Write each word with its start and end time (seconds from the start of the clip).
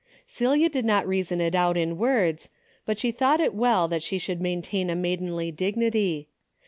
Celia 0.25 0.67
did 0.67 0.83
not 0.83 1.07
reason 1.07 1.39
it 1.39 1.53
out 1.53 1.77
in 1.77 1.95
Avords, 1.97 2.49
but 2.87 2.97
she 2.97 3.11
thought 3.11 3.39
it 3.39 3.53
well 3.53 3.87
that 3.87 4.01
she 4.01 4.17
should 4.17 4.41
maintain 4.41 4.89
a 4.89 4.95
maidenly 4.95 5.51
dignity. 5.51 6.27